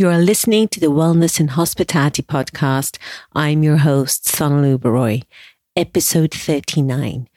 [0.00, 2.96] You are listening to the Wellness and Hospitality podcast.
[3.34, 5.24] I'm your host, Sonal Uberoy.
[5.76, 7.28] Episode 39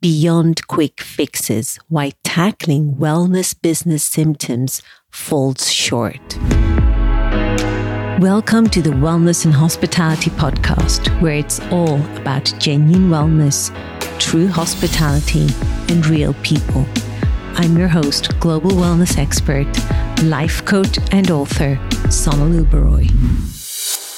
[0.00, 6.38] Beyond Quick Fixes Why Tackling Wellness Business Symptoms Falls Short.
[8.20, 13.74] Welcome to the Wellness and Hospitality podcast, where it's all about genuine wellness,
[14.20, 15.48] true hospitality,
[15.92, 16.86] and real people.
[17.54, 19.66] I'm your host, global wellness expert,
[20.22, 21.76] life coach, and author,
[22.06, 23.10] Sonal Uberoy.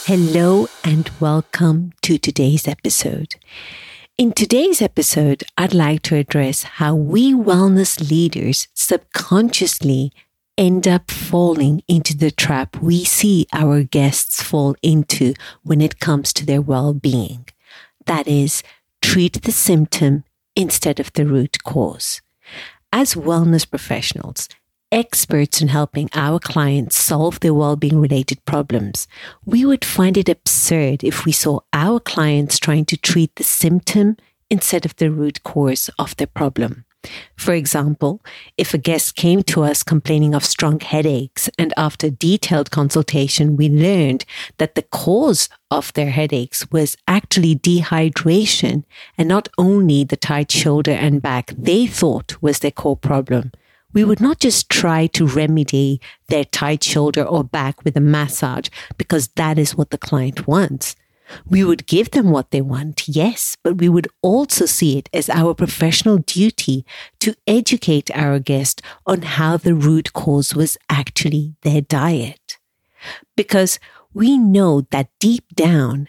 [0.07, 3.37] Hello and welcome to today's episode.
[4.19, 10.13] In today's episode, I'd like to address how we wellness leaders subconsciously
[10.59, 16.35] end up falling into the trap we see our guests fall into when it comes
[16.35, 17.47] to their well-being.
[18.05, 18.63] That is,
[19.01, 22.21] treat the symptom instead of the root cause.
[22.93, 24.49] As wellness professionals,
[24.95, 29.09] experts in helping our clients solve their well-being related problems,
[29.45, 34.17] we would find it absurd if we saw our clients trying to treat the symptom
[34.51, 36.85] instead of the root cause of their problem.
[37.37, 38.23] For example,
[38.57, 43.69] if a guest came to us complaining of strong headaches and after detailed consultation we
[43.69, 44.25] learned
[44.59, 48.85] that the cause of their headaches was actually dehydration
[49.19, 53.51] and not only the tight shoulder and back they thought was their core problem,
[53.95, 58.69] we would not just try to remedy their tight shoulder or back with a massage
[58.99, 60.97] because that is what the client wants.
[61.49, 65.31] We would give them what they want, yes, but we would also see it as
[65.31, 66.85] our professional duty
[67.21, 72.59] to educate our guest on how the root cause was actually their diet.
[73.37, 73.79] Because
[74.13, 76.09] we know that deep down,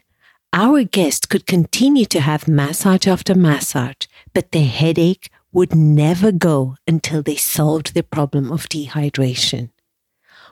[0.52, 6.75] our guest could continue to have massage after massage, but their headache would never go
[6.86, 9.70] until they solved the problem of dehydration.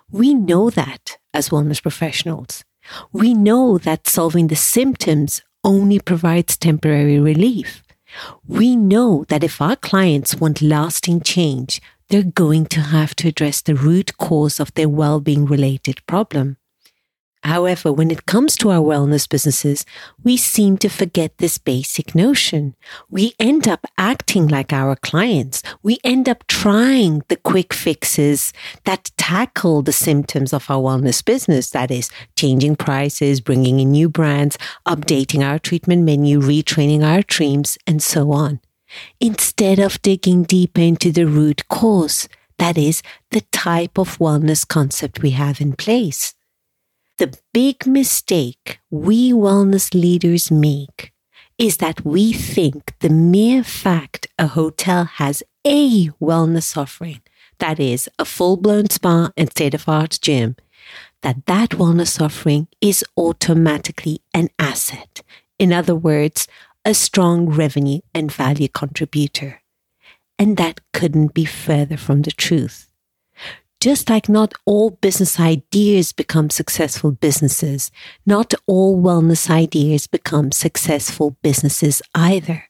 [0.10, 2.64] We know that as wellness professionals.
[3.12, 7.84] We know that solving the symptoms only provides temporary relief.
[8.48, 13.62] We know that if our clients want lasting change, they're going to have to address
[13.62, 16.56] the root cause of their well-being related problem.
[17.44, 19.86] However, when it comes to our wellness businesses,
[20.24, 22.74] we seem to forget this basic notion.
[23.10, 25.62] We end up acting like our clients.
[25.84, 28.54] We end up trying the quick fixes
[28.86, 31.72] that tackle the symptoms of our wellness business.
[31.72, 37.78] That is changing prices, bringing in new brands, updating our treatment menu, retraining our teams,
[37.86, 38.62] and so on.
[39.20, 43.02] Instead of digging deeper into the root cause, that is
[43.32, 46.36] the type of wellness concept we have in place.
[47.20, 51.14] The big mistake we wellness leaders make
[51.60, 57.22] is that we think the mere fact a hotel has a wellness offering,
[57.60, 60.56] that is a full-blown spa and state-of-art gym,
[61.22, 65.22] that that wellness offering is automatically an asset.
[65.60, 66.48] In other words,
[66.84, 69.62] a strong revenue and value contributor.
[70.40, 72.90] And that couldn't be further from the truth.
[73.84, 77.92] Just like not all business ideas become successful businesses,
[78.26, 82.64] not all wellness ideas become successful businesses either.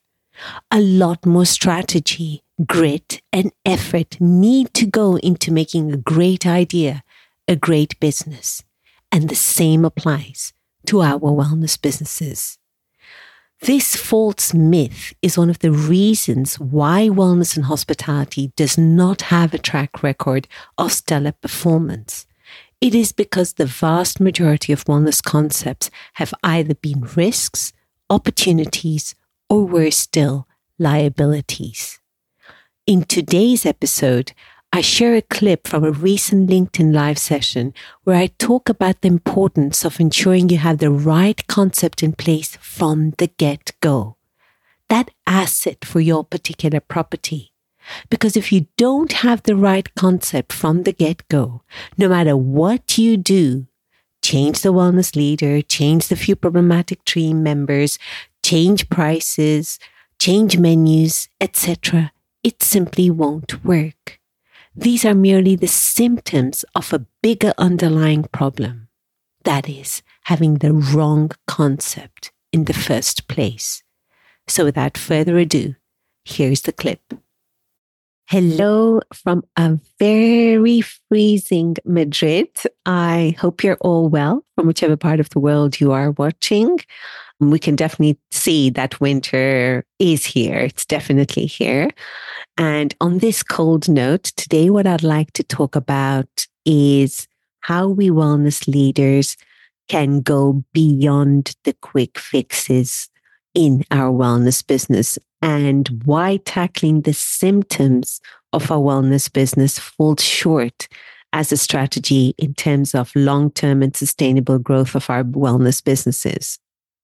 [0.71, 7.03] A lot more strategy, grit, and effort need to go into making a great idea
[7.47, 8.63] a great business.
[9.11, 10.51] And the same applies
[10.87, 12.57] to our wellness businesses.
[13.63, 19.53] This false myth is one of the reasons why wellness and hospitality does not have
[19.53, 22.27] a track record of stellar performance.
[22.81, 27.71] It is because the vast majority of wellness concepts have either been risks,
[28.09, 29.15] opportunities,
[29.49, 30.45] or worse still,
[30.77, 32.01] liabilities.
[32.85, 34.33] In today's episode,
[34.75, 37.75] I share a clip from a recent LinkedIn live session
[38.05, 42.57] where I talk about the importance of ensuring you have the right concept in place
[42.59, 44.17] from the get go.
[44.89, 47.53] That asset for your particular property.
[48.09, 51.61] Because if you don't have the right concept from the get go,
[51.95, 53.67] no matter what you do,
[54.23, 57.99] change the wellness leader, change the few problematic team members,
[58.41, 59.77] change prices,
[60.17, 62.11] change menus, etc.,
[62.41, 64.19] it simply won't work.
[64.75, 68.87] These are merely the symptoms of a bigger underlying problem.
[69.43, 73.83] That is, having the wrong concept in the first place.
[74.47, 75.75] So without further ado,
[76.25, 77.01] here's the clip.
[78.27, 82.47] Hello from a very freezing Madrid.
[82.85, 86.79] I hope you're all well from whichever part of the world you are watching.
[87.41, 90.59] Um, we can definitely see that winter is here.
[90.59, 91.89] It's definitely here.
[92.57, 97.27] And on this cold note, today, what I'd like to talk about is
[97.59, 99.35] how we wellness leaders
[99.89, 103.09] can go beyond the quick fixes
[103.53, 108.21] in our wellness business and why tackling the symptoms
[108.53, 110.87] of our wellness business falls short
[111.33, 116.59] as a strategy in terms of long term and sustainable growth of our wellness businesses.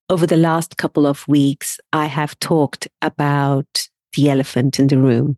[0.10, 5.38] Over the last couple of weeks, I have talked about the elephant in the room,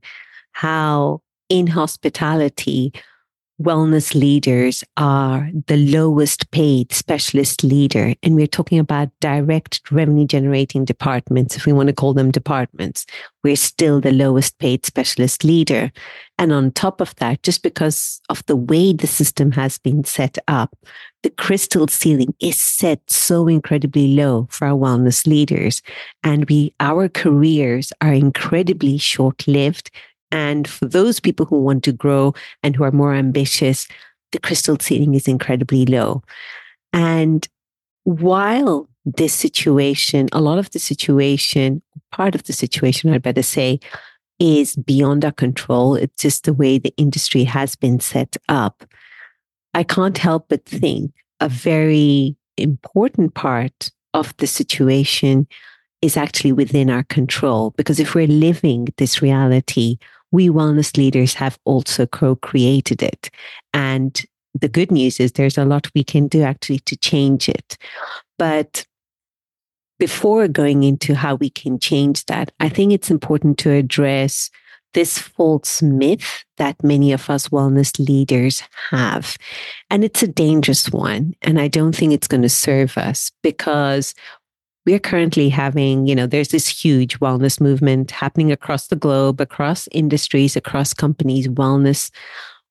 [0.52, 2.94] how in hospitality,
[3.62, 8.14] wellness leaders are the lowest paid specialist leader.
[8.24, 13.06] And we're talking about direct revenue generating departments, if we want to call them departments.
[13.44, 15.92] We're still the lowest paid specialist leader.
[16.38, 20.38] And on top of that, just because of the way the system has been set
[20.48, 20.76] up,
[21.24, 25.82] the crystal ceiling is set so incredibly low for our wellness leaders.
[26.24, 29.92] And we, our careers are incredibly short lived
[30.32, 32.34] and for those people who want to grow
[32.64, 33.88] and who are more ambitious,
[34.32, 36.24] the crystal ceiling is incredibly low.
[36.94, 37.48] And
[38.04, 41.82] while this situation, a lot of the situation,
[42.12, 43.80] part of the situation, I'd better say,
[44.40, 45.96] is beyond our control.
[45.96, 48.84] It's just the way the industry has been set up.
[49.74, 55.48] I can't help but think a very important part of the situation
[56.02, 57.72] is actually within our control.
[57.78, 59.98] Because if we're living this reality,
[60.32, 63.30] we wellness leaders have also co created it.
[63.74, 64.22] And
[64.54, 67.78] the good news is there's a lot we can do actually to change it.
[68.38, 68.86] But
[70.00, 74.50] before going into how we can change that, I think it's important to address
[74.94, 79.38] this false myth that many of us wellness leaders have.
[79.90, 81.34] And it's a dangerous one.
[81.42, 84.14] And I don't think it's going to serve us because
[84.86, 89.88] we're currently having, you know, there's this huge wellness movement happening across the globe, across
[89.92, 91.48] industries, across companies.
[91.48, 92.10] Wellness,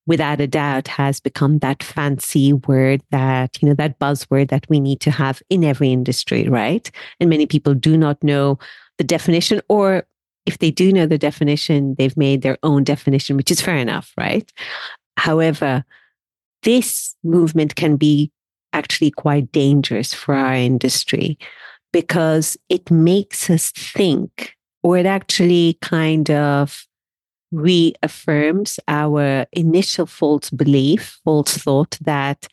[0.07, 4.81] without a doubt, has become that fancy word that, you know, that buzzword that we
[4.81, 6.91] need to have in every industry, right?
[7.21, 8.59] And many people do not know
[8.99, 10.05] the definition, or
[10.47, 14.13] if they do know the definition, they've made their own definition, which is fair enough,
[14.19, 14.51] right?
[15.17, 15.85] However,
[16.65, 18.33] this movement can be
[18.73, 21.39] actually quite dangerous for our industry
[21.93, 26.87] because it makes us think, or it actually kind of
[27.53, 32.47] reaffirms our initial false belief, false thought that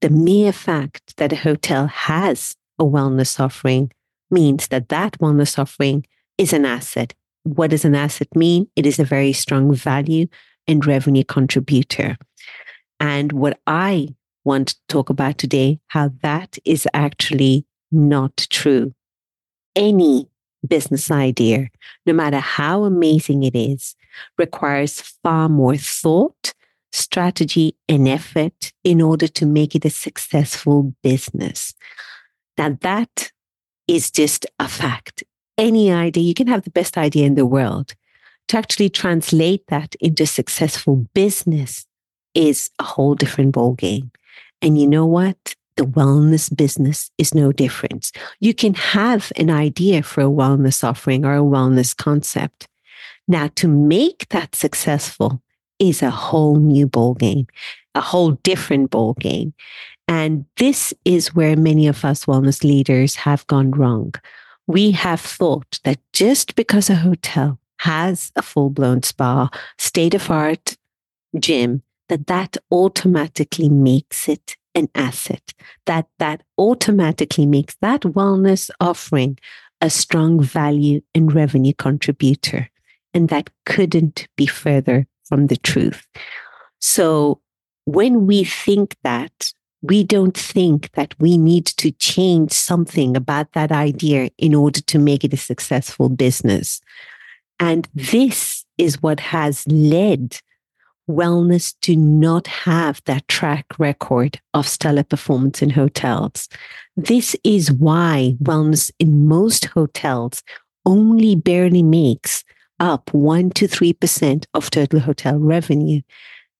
[0.00, 3.90] the mere fact that a hotel has a wellness offering
[4.30, 6.04] means that that wellness offering
[6.36, 7.14] is an asset.
[7.44, 8.68] What does an asset mean?
[8.76, 10.26] It is a very strong value
[10.66, 12.16] and revenue contributor.
[12.98, 14.08] And what I
[14.44, 18.94] want to talk about today, how that is actually not true.
[19.74, 20.28] Any
[20.66, 21.68] business idea,
[22.06, 23.94] no matter how amazing it is,
[24.38, 26.54] requires far more thought,
[26.92, 31.74] strategy, and effort in order to make it a successful business.
[32.56, 33.32] Now, that
[33.86, 35.22] is just a fact.
[35.58, 37.94] Any idea, you can have the best idea in the world.
[38.48, 41.84] To actually translate that into successful business
[42.34, 44.10] is a whole different ballgame.
[44.62, 45.56] And you know what?
[45.76, 48.12] The wellness business is no different.
[48.40, 52.66] You can have an idea for a wellness offering or a wellness concept.
[53.28, 55.42] Now, to make that successful
[55.78, 57.46] is a whole new ball game,
[57.94, 59.52] a whole different ball game.
[60.08, 64.14] And this is where many of us wellness leaders have gone wrong.
[64.66, 70.30] We have thought that just because a hotel has a full blown spa, state of
[70.30, 70.76] art
[71.38, 75.54] gym, that that automatically makes it an asset
[75.86, 79.38] that that automatically makes that wellness offering
[79.80, 82.70] a strong value and revenue contributor.
[83.12, 86.06] And that couldn't be further from the truth.
[86.78, 87.40] So
[87.86, 89.52] when we think that
[89.82, 94.98] we don't think that we need to change something about that idea in order to
[94.98, 96.80] make it a successful business.
[97.60, 100.40] And this is what has led
[101.08, 106.48] wellness do not have that track record of stellar performance in hotels.
[106.96, 110.42] This is why wellness in most hotels
[110.84, 112.44] only barely makes
[112.80, 116.02] up 1 to 3% of total hotel revenue.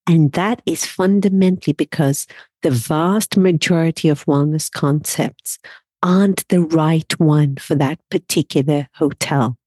[0.07, 2.27] And that is fundamentally because
[2.63, 5.59] the vast majority of wellness concepts
[6.03, 9.59] aren't the right one for that particular hotel.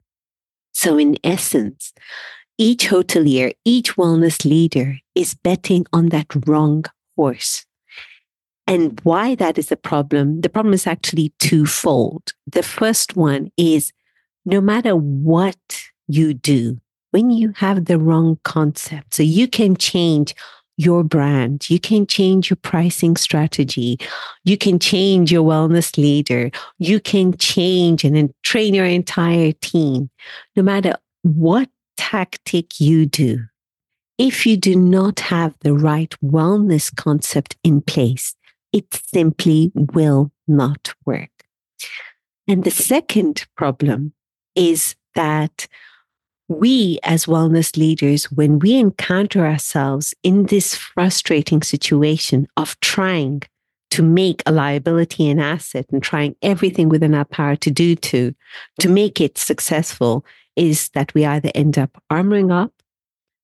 [0.72, 1.94] So, in essence,
[2.60, 6.84] each hotelier, each wellness leader is betting on that wrong
[7.16, 7.66] horse.
[8.68, 12.34] And why that is a problem, the problem is actually twofold.
[12.46, 13.94] The first one is
[14.46, 15.58] no matter what
[16.08, 16.80] you do,
[17.12, 20.36] when you have the wrong concept, so you can change
[20.76, 21.70] your brand.
[21.70, 24.00] You can change your pricing strategy.
[24.44, 26.52] You can change your wellness leader.
[26.78, 30.10] You can change and train your entire team.
[30.56, 33.44] No matter what tactic you do,
[34.18, 38.36] if you do not have the right wellness concept in place,
[38.72, 41.30] it simply will not work.
[42.48, 44.14] And the second problem
[44.56, 45.68] is that
[46.48, 53.42] we as wellness leaders, when we encounter ourselves in this frustrating situation of trying
[53.92, 58.34] to make a liability an asset and trying everything within our power to do to,
[58.80, 62.74] to make it successful, is that we either end up armoring up,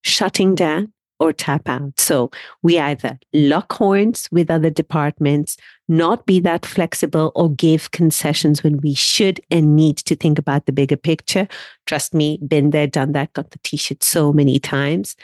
[0.04, 1.98] shutting down, or tap out.
[2.00, 2.30] So
[2.62, 8.78] we either lock horns with other departments, not be that flexible, or give concessions when
[8.82, 11.48] we should and need to think about the bigger picture.
[11.86, 15.16] Trust me, been there, done that, got the t shirt so many times.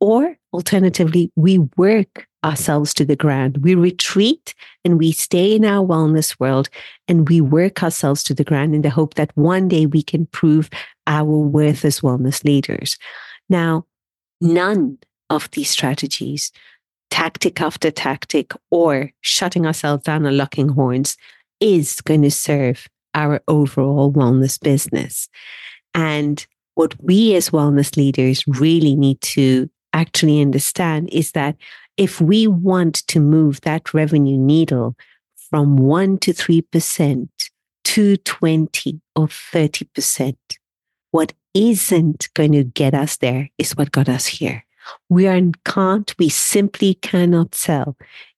[0.00, 3.58] Or alternatively, we work ourselves to the ground.
[3.58, 4.54] We retreat
[4.84, 6.70] and we stay in our wellness world
[7.06, 10.26] and we work ourselves to the ground in the hope that one day we can
[10.26, 10.70] prove
[11.06, 12.96] our worth as wellness leaders.
[13.50, 13.84] Now,
[14.40, 16.50] none of these strategies,
[17.10, 21.16] tactic after tactic, or shutting ourselves down and locking horns,
[21.60, 25.28] is going to serve our overall wellness business.
[25.94, 31.56] And what we as wellness leaders really need to actually understand is that
[31.96, 34.96] if we want to move that revenue needle
[35.50, 37.28] from 1 to 3%
[37.84, 40.36] to 20 or 30%,
[41.10, 44.64] what isn't going to get us there is what got us here.
[45.08, 47.96] We are, can't, we simply cannot sell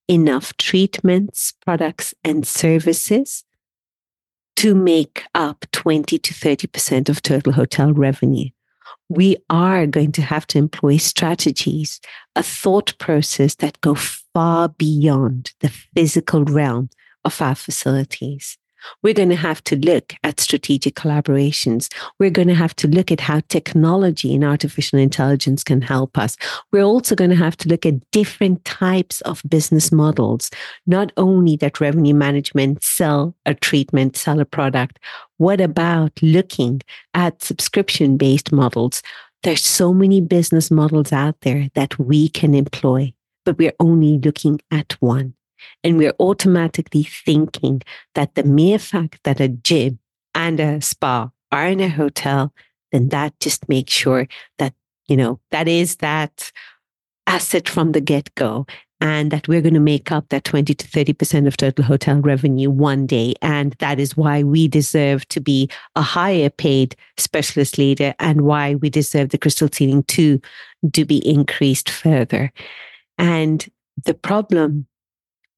[0.09, 3.45] enough treatments, products, and services
[4.57, 8.51] to make up 20 to 30% of total hotel revenue.
[9.09, 12.01] We are going to have to employ strategies,
[12.35, 16.89] a thought process that go far beyond the physical realm
[17.25, 18.59] of our facilities.
[19.03, 21.93] We're going to have to look at strategic collaborations.
[22.19, 26.37] We're going to have to look at how technology and artificial intelligence can help us.
[26.73, 30.51] We're also going to have to look at different types of business models,
[30.87, 34.99] not only that revenue management, sell a treatment, sell a product.
[35.39, 36.83] What about looking
[37.15, 39.03] at subscription based models?
[39.43, 43.13] There's so many business models out there that we can employ,
[43.45, 45.35] but we're only looking at one.
[45.85, 47.83] And we're automatically thinking
[48.15, 49.99] that the mere fact that a gym
[50.35, 52.53] and a spa are in a hotel,
[52.91, 54.27] then that just makes sure
[54.59, 54.75] that,
[55.07, 56.53] you know, that is that
[57.27, 58.67] asset from the get go
[59.03, 62.71] and that we're going to make up that 20 to 30% of total hotel revenue
[62.71, 63.35] one day.
[63.43, 68.77] And that is why we deserve to be a higher paid specialist leader and why
[68.77, 70.41] we deserve the crystal ceiling to,
[70.93, 72.53] to be increased further.
[73.19, 73.69] And
[74.05, 74.87] the problem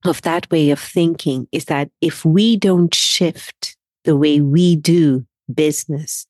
[0.04, 5.24] of that way of thinking is that if we don't shift the way we do
[5.52, 6.26] business,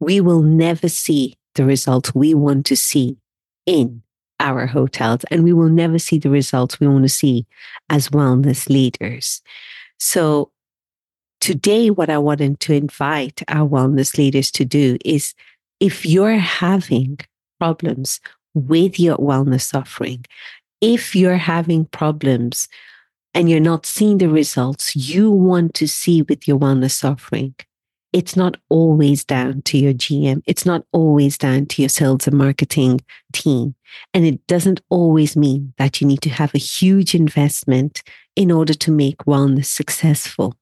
[0.00, 3.16] we will never see the results we want to see
[3.66, 4.02] in
[4.40, 7.46] our hotels and we will never see the results we want to see
[7.90, 9.42] as wellness leaders.
[9.98, 10.50] So
[11.40, 15.34] today, what I wanted to invite our wellness leaders to do is
[15.80, 17.18] if you're having
[17.58, 18.20] problems
[18.54, 20.24] with your wellness offering,
[20.80, 22.68] if you're having problems
[23.34, 27.54] and you're not seeing the results you want to see with your wellness offering,
[28.12, 30.40] it's not always down to your GM.
[30.46, 33.00] It's not always down to your sales and marketing
[33.32, 33.74] team.
[34.12, 38.04] And it doesn't always mean that you need to have a huge investment
[38.36, 40.54] in order to make wellness successful.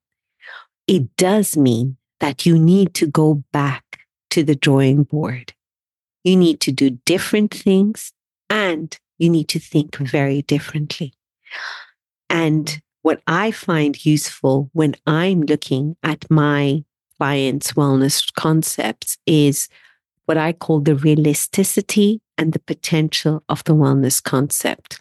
[0.87, 5.53] It does mean that you need to go back to the drawing board.
[6.25, 8.13] You need to do different things
[8.49, 10.05] and you need to think mm-hmm.
[10.05, 11.15] very differently.
[12.29, 16.85] And what I find useful when I'm looking at my
[17.19, 19.69] clients' wellness concepts is
[20.25, 25.01] what I call the realisticity and the potential of the wellness concept.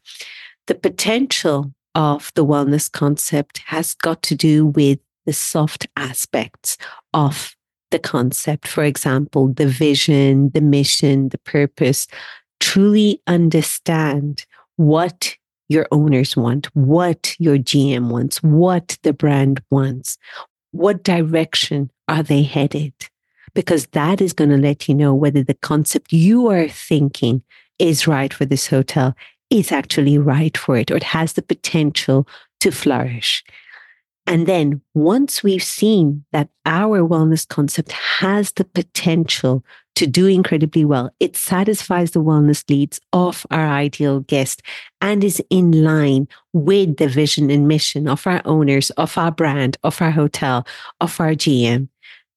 [0.67, 6.77] The potential of the wellness concept has got to do with the soft aspects
[7.13, 7.55] of
[7.91, 8.67] the concept.
[8.67, 12.07] For example, the vision, the mission, the purpose,
[12.61, 14.45] truly understand
[14.77, 15.35] what
[15.67, 20.17] your owners want, what your GM wants, what the brand wants,
[20.71, 22.93] what direction are they headed?
[23.53, 27.43] Because that is going to let you know whether the concept you are thinking
[27.79, 29.15] is right for this hotel
[29.49, 32.27] is actually right for it or it has the potential
[32.61, 33.43] to flourish.
[34.27, 40.85] And then once we've seen that our wellness concept has the potential to do incredibly
[40.85, 44.61] well, it satisfies the wellness needs of our ideal guest
[45.01, 49.77] and is in line with the vision and mission of our owners, of our brand,
[49.83, 50.65] of our hotel,
[51.01, 51.89] of our GM.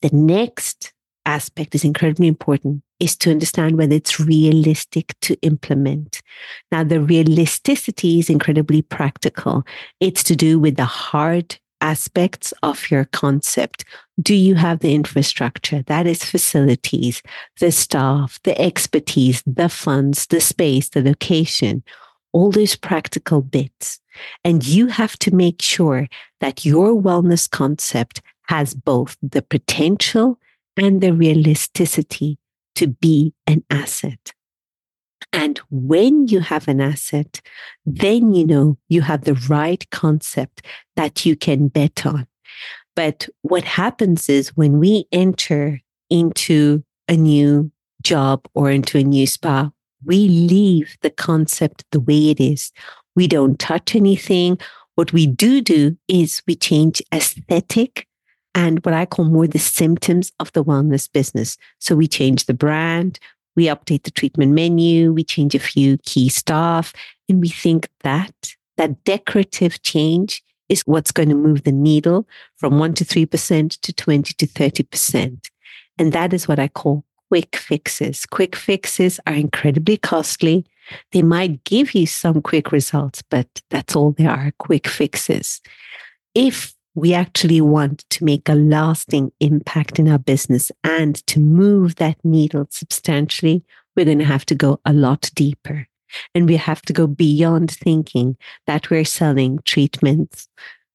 [0.02, 0.92] The next
[1.26, 6.22] aspect is incredibly important is to understand whether it's realistic to implement.
[6.70, 9.64] Now, the realisticity is incredibly practical.
[10.00, 13.84] It's to do with the hard aspects of your concept.
[14.20, 15.82] Do you have the infrastructure?
[15.82, 17.22] That is facilities,
[17.60, 21.84] the staff, the expertise, the funds, the space, the location,
[22.32, 24.00] all those practical bits.
[24.44, 26.08] And you have to make sure
[26.40, 30.38] that your wellness concept has both the potential
[30.76, 32.38] and the realisticity
[32.76, 34.32] to be an asset.
[35.32, 37.40] And when you have an asset,
[37.86, 40.64] then you know you have the right concept
[40.96, 42.26] that you can bet on.
[42.96, 47.70] But what happens is when we enter into a new
[48.02, 49.70] job or into a new spa,
[50.04, 52.70] we leave the concept the way it is.
[53.16, 54.58] We don't touch anything.
[54.94, 58.06] What we do do is we change aesthetic
[58.54, 61.56] and what I call more the symptoms of the wellness business.
[61.80, 63.18] So we change the brand,
[63.56, 66.92] we update the treatment menu, we change a few key staff,
[67.28, 72.78] and we think that that decorative change is what's going to move the needle from
[72.78, 75.48] 1 to 3% to 20 to 30%.
[75.98, 78.26] And that is what I call quick fixes.
[78.26, 80.64] Quick fixes are incredibly costly.
[81.12, 85.60] They might give you some quick results, but that's all they are quick fixes.
[86.34, 91.96] If we actually want to make a lasting impact in our business and to move
[91.96, 93.64] that needle substantially,
[93.96, 95.88] we're going to have to go a lot deeper.
[96.34, 98.36] And we have to go beyond thinking
[98.66, 100.48] that we're selling treatments,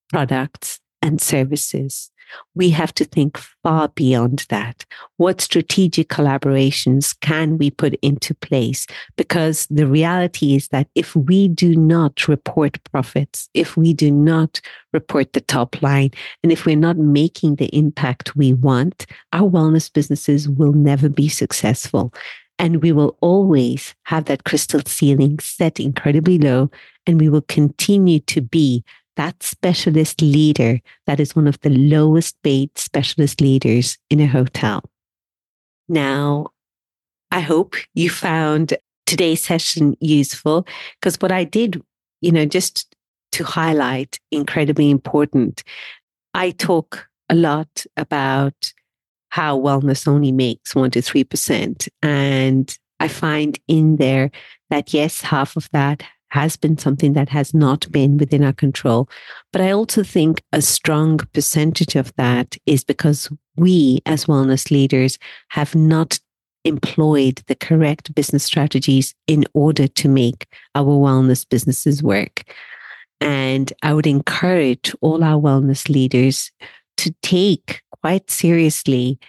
[0.10, 2.12] products, and services
[2.56, 4.86] we have to think far beyond that.
[5.18, 8.88] What strategic collaborations can we put into place?
[9.16, 14.62] Because the reality is that if we do not report profits, if we do not
[14.94, 16.12] report the top line,
[16.44, 21.30] and if we're not making the impact we want, our wellness businesses will never be
[21.30, 22.14] successful.
[22.58, 26.70] And we will always have that crystal ceiling set incredibly low,
[27.08, 28.84] and we will continue to be
[29.20, 34.82] that specialist leader that is one of the lowest paid specialist leaders in a hotel.
[35.90, 36.52] Now,
[37.30, 41.82] I hope you found today's session useful because what I did,
[42.22, 42.96] you know, just
[43.34, 45.64] to highlight incredibly important,
[46.34, 48.72] I talk a lot about
[49.32, 51.90] how wellness only makes one to 3%.
[52.02, 54.32] And I find in there
[54.70, 59.10] that yes, half of that has been something that has not been within our control.
[59.52, 65.18] But I also think a strong percentage of that is because we, as wellness leaders,
[65.50, 66.20] have not
[66.66, 72.44] employed the correct business strategies in order to make our wellness businesses work.
[73.22, 76.52] And I would encourage all our wellness leaders
[76.98, 79.20] to take quite seriously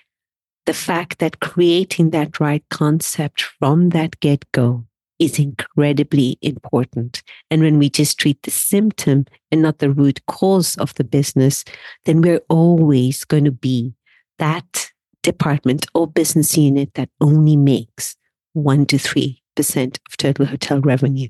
[0.66, 4.84] the fact that creating that right concept from that get go
[5.20, 7.22] is incredibly important.
[7.50, 11.64] And when we just treat the symptom and not the root cause of the business,
[12.06, 13.94] then we're always going to be
[14.38, 14.90] that
[15.22, 18.16] department or business unit that only makes
[18.54, 21.28] one to three percent of total hotel revenue.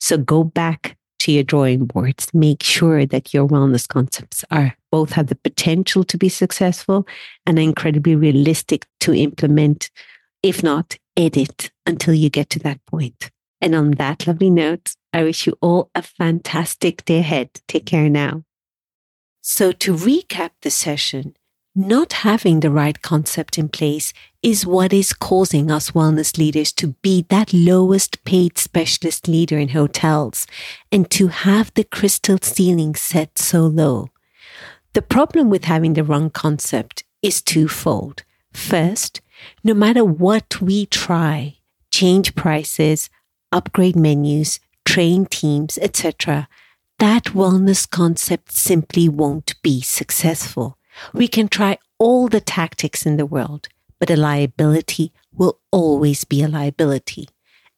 [0.00, 2.28] So go back to your drawing boards.
[2.34, 7.06] Make sure that your wellness concepts are both have the potential to be successful
[7.46, 9.90] and are incredibly realistic to implement.
[10.42, 13.30] If not, edit until you get to that point.
[13.60, 17.50] And on that lovely note, I wish you all a fantastic day ahead.
[17.66, 18.44] Take care now.
[19.40, 21.34] So, to recap the session,
[21.74, 26.88] not having the right concept in place is what is causing us wellness leaders to
[27.02, 30.46] be that lowest paid specialist leader in hotels
[30.92, 34.08] and to have the crystal ceiling set so low.
[34.94, 38.24] The problem with having the wrong concept is twofold.
[38.52, 39.20] First,
[39.62, 41.56] no matter what we try,
[41.90, 43.10] change prices,
[43.52, 46.48] upgrade menus, train teams, etc.,
[46.98, 50.76] that wellness concept simply won't be successful.
[51.12, 53.68] We can try all the tactics in the world,
[54.00, 57.28] but a liability will always be a liability.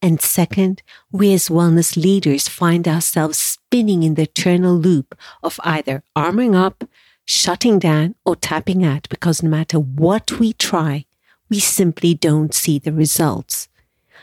[0.03, 6.03] And second, we as wellness leaders find ourselves spinning in the eternal loop of either
[6.17, 6.85] arming up,
[7.27, 11.05] shutting down, or tapping out because no matter what we try,
[11.51, 13.69] we simply don't see the results.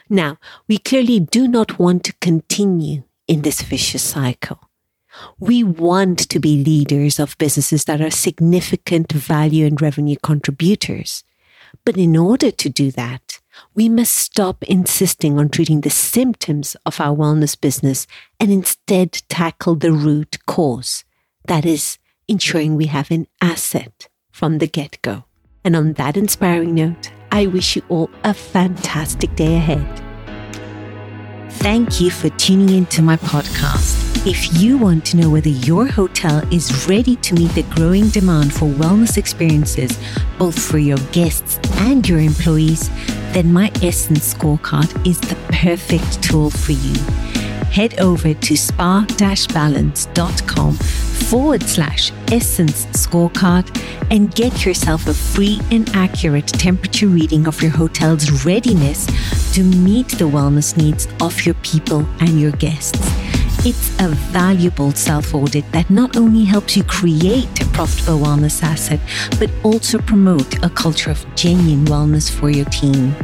[0.09, 0.37] Now,
[0.67, 4.69] we clearly do not want to continue in this vicious cycle.
[5.39, 11.23] We want to be leaders of businesses that are significant value and revenue contributors.
[11.83, 13.39] But in order to do that,
[13.73, 18.07] we must stop insisting on treating the symptoms of our wellness business
[18.39, 21.03] and instead tackle the root cause.
[21.45, 25.25] That is, ensuring we have an asset from the get go.
[25.63, 29.85] And on that inspiring note, I wish you all a fantastic day ahead.
[31.59, 34.05] Thank you for tuning into my podcast.
[34.25, 38.53] If you want to know whether your hotel is ready to meet the growing demand
[38.53, 39.97] for wellness experiences,
[40.37, 42.89] both for your guests and your employees,
[43.33, 47.26] then my Essence scorecard is the perfect tool for you.
[47.77, 53.69] Head over to spa-balance.com forward slash essence scorecard
[54.09, 59.05] and get yourself a free and accurate temperature reading of your hotel's readiness
[59.53, 62.97] to meet the wellness needs of your people and your guests.
[63.63, 68.99] It's a valuable self audit that not only helps you create a profitable wellness asset,
[69.37, 73.15] but also promote a culture of genuine wellness for your team.